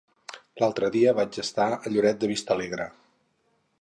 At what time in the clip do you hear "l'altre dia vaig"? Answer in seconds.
0.61-1.37